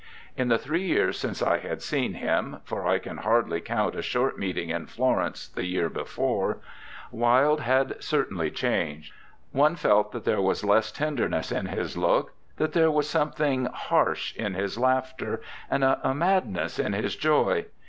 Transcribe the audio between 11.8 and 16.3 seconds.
look, that there was something harsh in his laughter and a